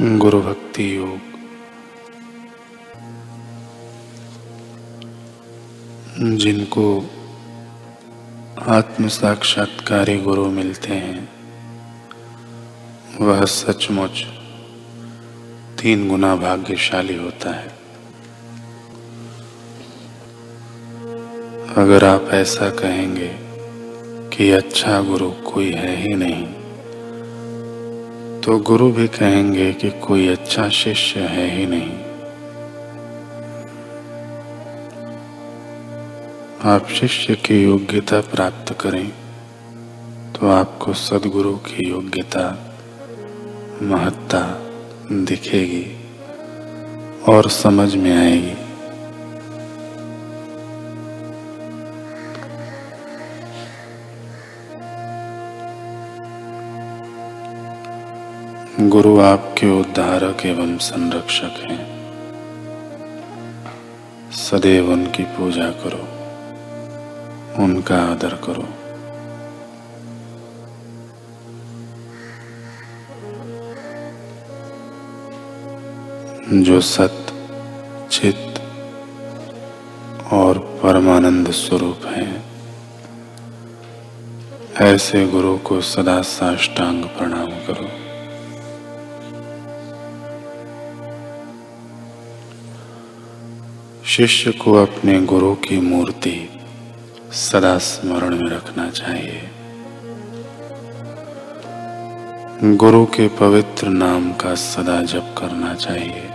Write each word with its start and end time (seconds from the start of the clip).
गुरु 0.00 0.42
भक्ति 0.42 0.96
योग। 0.96 1.18
जिनको 6.36 7.10
आत्म 8.62 9.08
साक्षात्कारी 9.08 10.18
गुरु 10.18 10.50
मिलते 10.50 10.92
हैं, 10.92 11.28
वह 13.20 13.44
सचमुच 13.44 14.24
तीन 15.80 16.08
गुना 16.08 16.36
भाग्यशाली 16.36 17.16
होता 17.16 17.50
है। 17.50 17.68
अगर 21.76 22.04
आप 22.04 22.28
ऐसा 22.30 22.70
कहेंगे 22.70 23.36
कि 24.36 24.50
अच्छा 24.50 25.00
गुरु 25.00 25.30
कोई 25.30 25.70
है 25.70 25.96
ही 25.96 26.14
नहीं 26.14 26.55
तो 28.46 28.58
गुरु 28.58 28.90
भी 28.92 29.06
कहेंगे 29.08 29.72
कि 29.72 29.88
कोई 29.90 30.26
अच्छा 30.28 30.68
शिष्य 30.68 31.20
है 31.20 31.46
ही 31.50 31.66
नहीं। 31.66 31.96
आप 36.72 36.88
शिष्य 36.88 37.34
की 37.34 37.62
योग्यता 37.62 38.20
प्राप्त 38.20 38.72
करें 38.80 39.08
तो 40.32 40.48
आपको 40.48 40.92
सदगुरु 40.94 41.54
की 41.56 41.88
योग्यता, 41.90 42.46
महत्ता 43.82 44.42
दिखेगी 45.12 45.84
और 47.28 47.50
समझ 47.50 47.94
में 47.96 48.12
आएगी। 48.16 48.65
गुरु 58.80 59.20
आपके 59.20 59.80
उद्धारक 59.80 60.46
एवं 60.46 60.78
संरक्षक 60.78 61.70
हैं। 61.70 61.86
सदैव 64.32 64.92
उनकी 64.92 65.22
पूजा 65.22 65.70
करो, 65.70 66.02
उनका 67.64 67.96
आदर 67.96 68.28
करो। 68.28 68.68
जो 76.62 76.80
सत 76.80 77.26
चित 78.10 78.60
और 80.32 80.58
परमानंद 80.58 81.50
स्वरूप 81.50 82.00
है, 82.04 82.42
ऐसे 84.80 85.26
गुरु 85.26 85.58
को 85.58 85.80
सदा 85.80 86.22
साष्टांग 86.22 87.04
प्रणाम 87.04 87.50
करो। 87.50 88.05
शिष्य 94.06 94.52
को 94.52 94.72
अपने 94.72 95.20
गुरु 95.20 95.54
की 95.54 95.80
मूर्ति 95.80 96.60
सदा 97.32 97.78
स्मरण 97.78 98.34
में 98.36 98.50
रखना 98.50 98.90
चाहिए। 98.90 99.50
गुरु 102.76 103.06
के 103.06 103.28
पवित्र 103.28 103.88
नाम 103.88 104.32
का 104.32 104.54
सदा 104.54 105.02
जप 105.02 105.34
करना 105.38 105.74
चाहिए। 105.74 106.28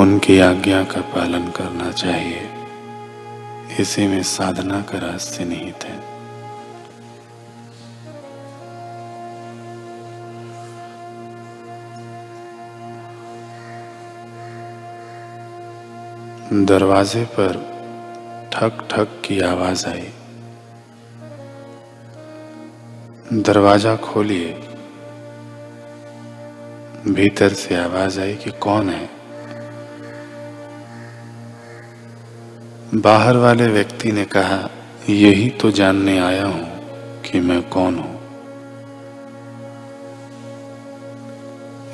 उनकी 0.00 0.38
आज्ञा 0.38 0.84
का 0.84 1.00
पालन 1.00 1.48
करना 1.48 1.92
चाहिए। 1.92 2.48
इसी 3.80 4.06
में 4.06 4.22
साधना 4.22 4.80
का 4.80 4.98
रहस्य 4.98 5.44
निहित 5.44 5.84
है। 5.84 6.15
दरवाजे 16.52 17.24
पर 17.24 17.52
ठक 18.52 18.88
ठक 18.90 19.22
की 19.24 19.40
आवाज़ 19.40 19.86
आई। 19.86 20.08
दरवाज़ा 23.32 23.96
खोलिए। 23.96 24.52
भीतर 27.08 27.48
से 27.48 27.76
आवाज़ 27.76 28.20
आई 28.20 28.34
कि 28.34 28.50
कौन 28.50 28.90
है? 28.90 29.10
बाहर 32.94 33.36
वाले 33.36 33.68
व्यक्ति 33.68 34.12
ने 34.12 34.24
कहा, 34.24 34.70
यही 35.08 35.50
तो 35.50 35.70
जानने 35.70 36.18
आया 36.18 36.46
हूँ 36.46 36.68
कि 37.20 37.40
मैं 37.40 37.62
कौन 37.68 37.94
हूँ। 37.94 38.20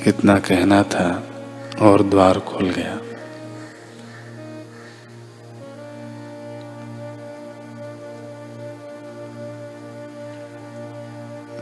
इतना 0.07 0.39
कहना 0.39 0.83
था 0.83 1.23
और 1.83 2.03
द्वार 2.03 2.39
खुल 2.39 2.71
गया। 2.71 2.99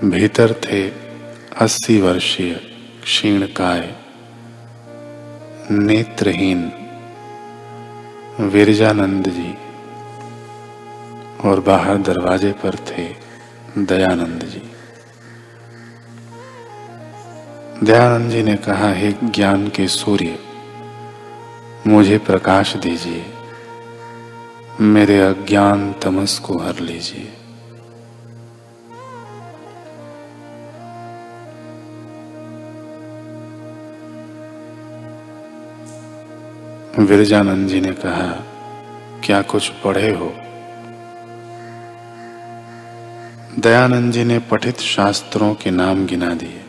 भीतर 0.05 0.53
थे 0.53 0.91
अस्सी 1.57 2.01
वर्षीय 2.01 2.55
क्षीण 3.03 3.47
काय 3.47 3.95
नेत्रहीन 5.71 6.73
विरजानंद 8.41 9.29
जी 9.29 9.55
और 11.49 11.61
बाहर 11.61 11.97
दरवाजे 11.97 12.53
पर 12.53 12.75
थे 12.75 13.17
दयानंद 13.79 14.45
जी। 14.45 14.71
दयानंद 17.87 18.31
जी 18.31 18.43
ने 18.43 18.57
कहा, 18.57 18.93
हे 18.93 19.13
ज्ञान 19.25 19.69
के 19.69 19.89
सूर्य, 19.89 20.39
मुझे 21.87 22.19
प्रकाश 22.19 22.77
दीजिए, 22.77 23.25
मेरे 24.81 25.21
अज्ञान 25.21 25.93
तमस 25.93 26.39
को 26.39 26.59
हर 26.59 26.79
लीजिए। 26.79 27.33
विरजानंद 36.99 37.69
जी 37.69 37.81
ने 37.81 37.93
कहा, 37.93 38.45
क्या 39.25 39.43
कुछ 39.43 39.69
पढ़े 39.69 40.15
हो? 40.15 40.35
दयानंद 43.59 44.13
जी 44.13 44.25
ने 44.25 44.39
पठित 44.39 44.79
शास्त्रों 44.79 45.55
के 45.55 45.71
नाम 45.71 46.07
गिना 46.07 46.35
दिए। 46.35 46.65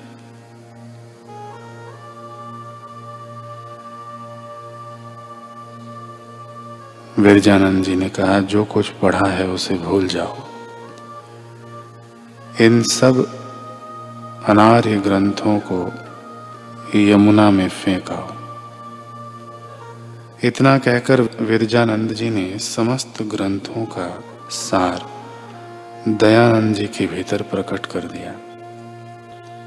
विरजानंद 7.20 7.84
जी 7.84 7.96
ने 7.96 8.10
कहा, 8.10 8.40
जो 8.40 8.64
कुछ 8.64 8.90
पढ़ा 8.90 9.28
है 9.28 9.48
उसे 9.48 9.76
भूल 9.76 10.08
जाओ। 10.08 10.38
इन 12.62 12.84
सब 12.84 13.26
अनार्य 14.48 14.98
ग्रंथों 14.98 15.60
को 15.72 15.92
यमुना 17.00 17.52
में 17.52 17.70
फेंकाओ। 17.70 18.41
इतना 20.44 20.78
कहकर 20.78 21.22
विरजानंद 21.22 22.14
जी 22.14 22.30
ने 22.30 22.60
समस्त 22.60 23.22
ग्रंथों 23.22 23.86
का 23.86 24.24
सार 24.50 25.06
दयानंद 26.08 26.76
जी 26.76 26.88
के 26.88 27.08
भीतर 27.08 27.42
प्रकट 27.42 27.86
कर 27.86 28.00
दिया। 28.00 28.32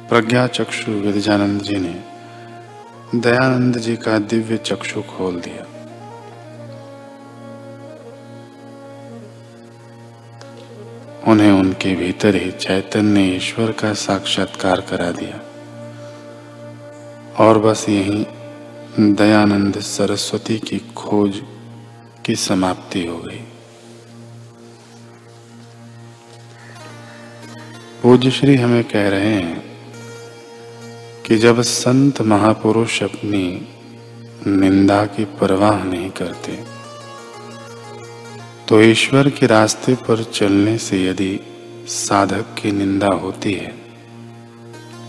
प्रज्ञा 0.08 0.46
चक्षु 0.46 0.90
विरजानंद 0.90 1.62
जी 1.62 1.76
ने 1.76 2.04
दयानंद 3.14 3.78
जी 3.78 3.96
का 3.96 4.18
दिव्य 4.18 4.56
चक्षु 4.56 5.02
खोल 5.02 5.40
दिया। 5.40 5.66
उन्हें 11.28 11.52
उनके 11.52 11.96
भीतर 11.96 12.34
ही 12.34 12.50
चैतन्य 12.50 13.20
ईश्वर 13.20 13.72
का 13.72 13.92
साक्षात्कार 13.92 14.80
करा 14.80 15.10
दिया। 15.10 15.40
और 17.44 17.58
बस 17.58 17.88
यही 17.88 18.26
दयानंद 19.00 19.80
सरस्वती 19.80 20.58
की 20.58 20.78
खोज 20.96 21.42
की 22.26 22.34
समाप्ति 22.34 23.06
हो 23.06 23.16
गई। 23.16 23.40
पूज्य 28.02 28.30
श्री 28.30 28.56
हमें 28.56 28.84
कह 28.84 29.08
रहे 29.08 29.34
हैं 29.34 29.64
कि 31.26 31.36
जब 31.36 31.60
संत 31.62 32.20
महापुरुष 32.20 33.02
अपनी 33.02 33.68
निंदा 34.46 35.04
की 35.06 35.24
परवाह 35.24 35.84
नहीं 35.84 36.10
करते 36.10 36.64
तो 38.68 38.80
ईश्वर 38.82 39.30
के 39.30 39.46
रास्ते 39.46 39.94
पर 39.94 40.24
चलने 40.24 40.78
से 40.78 41.04
यदि 41.04 41.40
साधक 41.88 42.54
की 42.62 42.72
निंदा 42.72 43.08
होती 43.08 43.52
है 43.52 43.74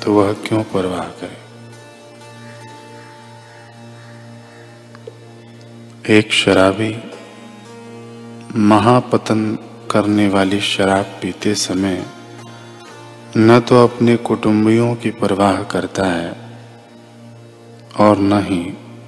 तो 0.04 0.14
वह 0.14 0.34
क्यों 0.34 0.64
परवाह 0.64 1.08
करे? 1.08 1.45
एक 6.10 6.32
शराबी 6.34 6.96
महापतन 8.56 9.58
करने 9.92 10.28
वाली 10.28 10.60
शराब 10.62 11.06
पीते 11.22 11.56
समय 11.56 12.06
न 13.38 13.60
तो 13.60 13.84
अपने 13.84 14.16
कुटुंबियों 14.18 14.96
की 14.96 15.12
परवाह 15.12 15.64
करता 15.64 16.06
है 16.06 16.36
और 18.00 18.20
न 18.20 18.44
ही 18.44 18.62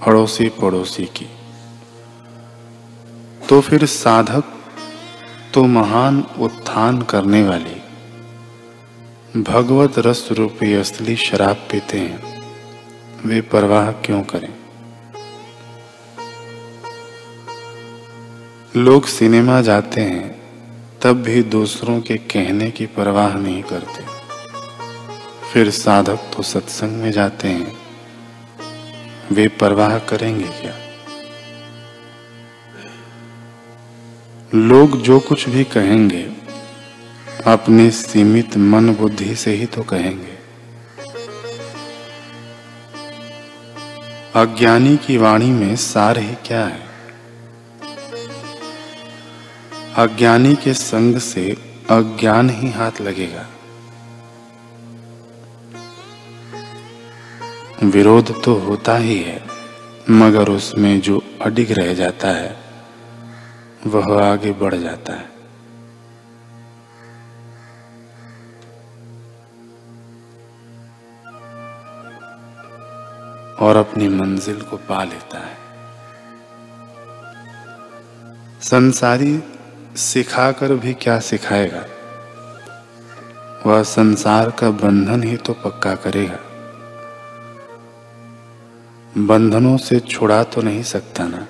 अड़ोसी 0.07 0.49
पड़ोसी 0.49 1.05
की। 1.05 1.29
तो 3.49 3.61
फिर 3.61 3.85
साधक 3.85 4.43
तो 5.53 5.63
महान 5.63 6.23
उत्थान 6.39 7.01
करने 7.01 7.43
वाली, 7.43 7.81
भगवत 9.41 9.99
रस 9.99 10.27
रूपी 10.31 10.73
असली 10.73 11.15
शराब 11.15 11.67
पीते 11.71 11.99
हैं, 11.99 12.43
वे 13.25 13.41
परवाह 13.41 13.91
क्यों 13.91 14.23
करें? 14.23 14.56
लोग 18.75 19.05
सिनेमा 19.05 19.61
जाते 19.61 20.01
हैं, 20.01 20.41
तब 21.01 21.13
भी 21.13 21.43
दूसरों 21.43 22.01
के 22.01 22.17
कहने 22.17 22.71
की 22.71 22.85
परवाह 22.85 23.33
नहीं 23.33 23.63
करते। 23.63 24.03
फिर 25.53 25.69
साधक 25.69 26.15
तो 26.15 26.43
सत्संग 26.43 26.89
में 26.89 27.11
जाते 27.11 27.47
हैं। 27.47 27.77
वे 29.31 29.47
परवाह 29.47 29.99
करेंगे 29.99 30.47
क्या? 30.47 30.73
लोग 34.55 35.01
जो 35.01 35.19
कुछ 35.19 35.49
भी 35.49 35.63
कहेंगे, 35.63 36.31
अपने 37.47 37.91
सीमित 37.91 38.57
मन 38.57 38.95
बुद्धि 38.95 39.35
से 39.35 39.51
ही 39.51 39.65
तो 39.65 39.83
कहेंगे। 39.83 40.37
अज्ञानी 44.35 44.97
की 44.97 45.17
वाणी 45.17 45.51
में 45.51 45.75
सार 45.75 46.19
ही 46.19 46.35
क्या 46.45 46.65
है? 46.65 46.86
अज्ञानी 49.97 50.55
के 50.55 50.73
संग 50.73 51.17
से 51.17 51.57
अज्ञान 51.89 52.49
ही 52.49 52.71
हाथ 52.71 52.91
लगेगा। 53.01 53.45
विरोध 57.83 58.43
तो 58.43 58.53
होता 58.53 58.97
ही 58.97 59.23
है, 59.23 59.47
मगर 60.09 60.49
उसमें 60.49 61.01
जो 61.01 61.23
अडिग 61.41 61.71
रह 61.71 61.93
जाता 61.93 62.27
है, 62.27 62.57
वह 63.87 64.31
आगे 64.31 64.51
बढ़ 64.51 64.75
जाता 64.75 65.13
है। 65.13 65.29
और 73.59 73.75
अपनी 73.75 74.07
मंजिल 74.07 74.61
को 74.61 74.77
पा 74.77 75.03
लेता 75.03 75.39
है। 75.39 75.57
संसारी 78.61 79.43
सिखाकर 79.97 80.73
भी 80.73 80.93
क्या 80.93 81.19
सिखाएगा? 81.19 81.85
वह 83.65 83.83
संसार 83.83 84.51
का 84.51 84.69
बंधन 84.69 85.23
ही 85.23 85.37
तो 85.37 85.53
पक्का 85.53 85.95
करेगा। 85.95 86.39
बंधनों 89.17 89.77
से 89.77 89.99
छुड़ा 89.99 90.43
तो 90.43 90.61
नहीं 90.61 90.83
सकता 90.83 91.27
ना। 91.27 91.47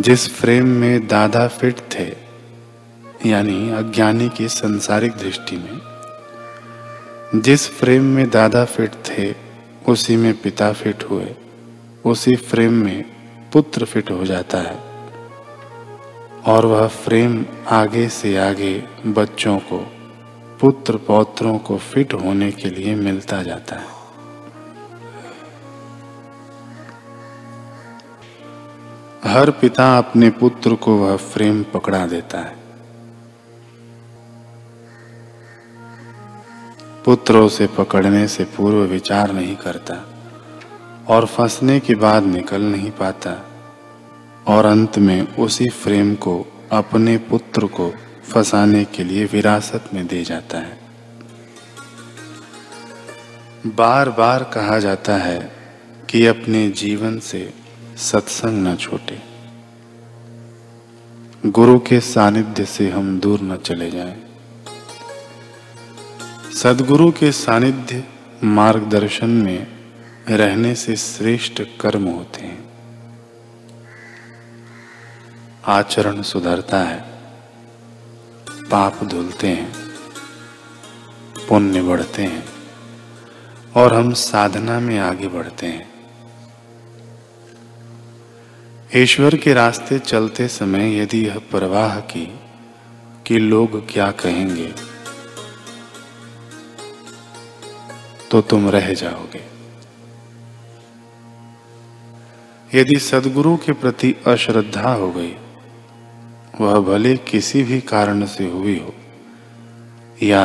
जिस 0.00 0.34
फ्रेम 0.34 0.66
में 0.66 1.06
दादा 1.06 1.48
फिट 1.48 1.78
थे, 1.78 2.16
यानी 3.26 3.70
अज्ञानी 3.70 4.28
की 4.28 4.48
संसारिक 4.48 5.12
दृष्टि 5.12 5.56
में, 5.56 5.80
जिस 7.40 7.70
फ्रेम 7.70 8.04
में 8.04 8.30
दादा 8.30 8.64
फिट 8.64 8.92
थे, 8.92 9.34
उसी 9.88 10.16
में 10.16 10.34
पिता 10.34 10.72
फिट 10.72 11.04
हुए, 11.10 11.34
उसी 12.04 12.36
फ्रेम 12.36 12.72
में 12.72 13.13
पुत्र 13.54 13.84
फिट 13.84 14.10
हो 14.10 14.24
जाता 14.24 14.58
है 14.58 14.76
और 16.46 16.66
वह 16.66 16.86
फ्रेम 16.88 17.44
आगे 17.68 18.08
से 18.08 18.36
आगे 18.38 18.84
बच्चों 19.06 19.58
को, 19.58 19.78
पुत्र 20.60 20.96
पौत्रों 20.96 21.58
को 21.58 21.78
फिट 21.78 22.14
होने 22.14 22.50
के 22.52 22.70
लिए 22.70 22.94
मिलता 22.94 23.42
जाता 23.42 23.76
है। 23.76 23.86
हर 29.24 29.50
पिता 29.50 29.98
अपने 29.98 30.30
पुत्र 30.30 30.74
को 30.74 30.96
वह 30.96 31.16
फ्रेम 31.16 31.62
पकड़ा 31.62 32.06
देता 32.06 32.38
है। 32.38 32.56
पुत्रों 37.04 37.48
से 37.48 37.66
पकड़ने 37.66 38.28
से 38.28 38.44
पूर्व 38.44 38.76
विचार 38.76 39.32
नहीं 39.32 39.56
करता। 39.56 40.13
और 41.08 41.26
फंसने 41.26 41.80
के 41.80 41.94
बाद 41.94 42.22
निकल 42.22 42.62
नहीं 42.62 42.90
पाता। 42.90 43.50
और 44.46 44.64
अंत 44.64 44.98
में 44.98 45.36
उसी 45.36 45.68
फ्रेम 45.68 46.14
को 46.14 46.44
अपने 46.72 47.16
पुत्र 47.16 47.66
को 47.66 47.94
फंसाने 48.32 48.84
के 48.84 49.04
लिए 49.04 49.24
विरासत 49.24 49.84
में 49.94 50.06
दे 50.06 50.24
जाता 50.24 50.58
है। 50.58 50.78
बार 53.66 54.10
बार 54.10 54.44
कहा 54.44 54.78
जाता 54.78 55.16
है 55.16 55.52
कि 56.10 56.26
अपने 56.26 56.70
जीवन 56.70 57.18
से 57.18 57.54
सत्संग 57.96 58.66
न 58.66 58.76
छोटे। 58.76 59.22
गुरु 61.46 61.78
के 61.78 62.00
सानिध्य 62.00 62.64
से 62.64 62.90
हम 62.90 63.20
दूर 63.20 63.40
न 63.40 63.56
चले 63.56 63.90
जाएँ। 63.90 64.20
सदगुरु 66.54 67.10
के 67.10 67.32
सानिध्य 67.32 68.04
मार्गदर्शन 68.44 69.30
में 69.30 69.66
रहने 70.30 70.74
से 70.74 70.96
श्रेष्ठ 70.96 71.62
कर्म 71.80 72.04
होते 72.04 72.40
हैं। 72.40 72.64
आचरण 75.64 76.22
सुधरता 76.22 76.80
है। 76.80 77.04
पाप 78.70 79.04
धुलते 79.04 79.48
हैं। 79.48 79.74
पुण्य 81.48 81.82
बढ़ते 81.82 82.22
हैं। 82.22 82.48
और 83.76 83.94
हम 83.94 84.12
साधना 84.12 84.80
में 84.80 84.98
आगे 84.98 85.28
बढ़ते 85.28 85.66
हैं। 85.66 85.94
ईश्वर 88.96 89.36
के 89.36 89.54
रास्ते 89.54 89.98
चलते 89.98 90.48
समय 90.48 90.98
यदि 90.98 91.26
यह 91.26 91.38
परवाह 91.38 92.00
की, 92.00 92.40
कि 93.26 93.38
लोग 93.38 93.92
क्या 93.92 94.10
कहेंगे? 94.10 94.74
तो 98.30 98.40
तुम 98.40 98.70
रह 98.70 98.94
जाओगे। 98.94 99.53
यदि 102.74 102.98
सदगुरु 102.98 103.56
के 103.56 103.72
प्रति 103.72 104.14
अश्रद्धा 104.26 104.92
हो 104.92 105.10
गई, 105.12 105.34
वह 106.60 106.78
भले 106.80 107.16
किसी 107.16 107.62
भी 107.62 107.80
कारण 107.80 108.24
से 108.26 108.46
हुई 108.46 108.78
हो, 108.78 108.94
या 110.22 110.44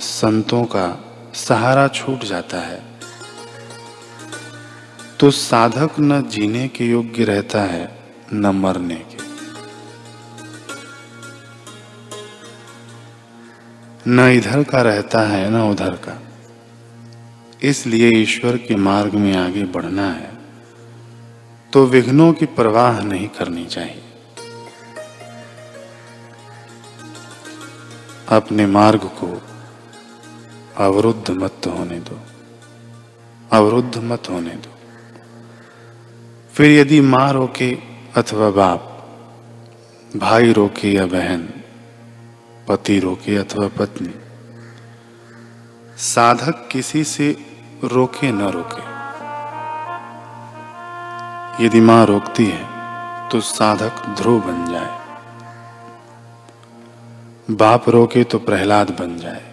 संतों 0.00 0.64
का 0.64 0.86
सहारा 1.34 1.88
छूट 1.88 2.24
जाता 2.24 2.60
है 2.60 2.82
तो 5.20 5.30
साधक 5.30 5.98
न 6.00 6.22
जीने 6.28 6.66
के 6.68 6.84
योग्य 6.86 7.24
रहता 7.24 7.62
है, 7.62 7.98
न 8.32 8.46
मरने 8.46 8.94
के। 8.94 9.18
न 14.06 14.28
इधर 14.28 14.62
का 14.62 14.82
रहता 14.82 15.20
है, 15.20 15.50
न 15.50 15.60
उधर 15.62 15.96
का। 15.96 16.18
इसलिए 17.62 18.10
ईश्वर 18.12 18.56
के 18.56 18.76
मार्ग 18.76 19.14
में 19.14 19.36
आगे 19.36 19.64
बढ़ना 19.64 20.10
है। 20.10 20.39
तो 21.72 21.86
विघ्नों 21.86 22.32
की 22.32 22.46
परवाह 22.46 23.00
नहीं 23.00 23.28
करनी 23.28 23.66
चाहिए। 23.66 24.02
अपने 28.28 28.66
मार्ग 28.66 29.00
को 29.04 29.42
अवरुद्ध 30.76 31.30
मत 31.30 31.60
होने 31.66 32.00
दो। 32.00 32.20
अवरुद्ध 33.52 33.98
मत 33.98 34.30
होने 34.30 34.50
दो। 34.50 34.74
फिर 36.54 36.70
यदि 36.70 37.00
माँ 37.00 37.32
रोके 37.32 37.78
अथवा 38.16 38.50
बाप, 38.50 38.86
भाई 40.16 40.52
रोके 40.52 40.92
या 40.92 41.06
बहन, 41.06 41.48
पति 42.68 42.98
रोके 42.98 43.36
अथवा 43.36 43.68
पत्नी, 43.68 44.14
साधक 45.96 46.68
किसी 46.72 47.04
से 47.04 47.36
रोके 47.84 48.32
न 48.32 48.40
रोके। 48.40 48.89
यदि 51.60 51.80
माँ 51.80 52.06
रोकती 52.06 52.46
है 52.46 52.64
तो 53.28 53.40
साधक 53.40 54.06
ध्रुव 54.08 54.40
बन 54.40 54.72
जाए। 54.72 55.00
बाप 57.50 57.88
रोके 57.88 58.24
तो 58.24 58.38
प्रहलाद 58.38 58.90
बन 58.90 59.16
जाए। 59.18 59.44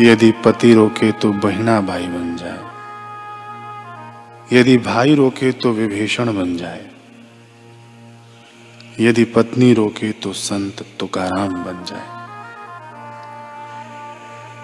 यदि 0.00 0.30
पति 0.32 0.74
रोके 0.74 1.12
तो 1.12 1.32
बहिना 1.32 1.80
भाई 1.80 2.06
बन 2.06 2.36
जाए। 2.36 2.60
यदि 4.52 4.78
भाई 4.78 5.14
रोके 5.14 5.52
तो 5.52 5.72
विभीषण 5.72 6.36
बन 6.36 6.56
जाए। 6.56 6.90
यदि 9.00 9.24
पत्नी 9.24 9.74
रोके 9.74 10.12
तो 10.12 10.32
संत 10.32 10.86
तुकाराम 11.00 11.48
बन 11.48 11.84
जाए। 11.84 12.06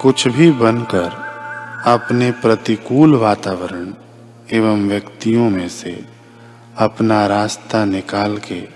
कुछ 0.03 0.29
भी 0.29 0.51
बनकर 0.53 1.11
अपने 1.87 2.31
प्रतिकूल 2.31 3.17
वातावरण 3.17 3.95
एवं 4.52 4.88
व्यक्तियों 4.88 5.50
में 5.50 5.69
से 5.69 6.04
अपना 6.78 7.26
रास्ता 7.26 7.85
निकाल 7.85 8.38
के 8.38 8.69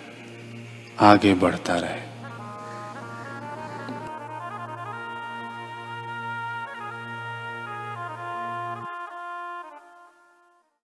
आगे 1.00 1.34
बढ़ता 1.34 1.76
रहे। 1.76 2.03